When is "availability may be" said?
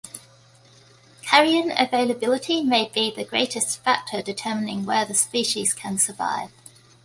1.77-3.13